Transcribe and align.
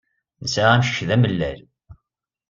Nesɛa 0.43 0.69
amcic 0.75 0.99
d 1.07 1.09
amellal. 1.15 1.59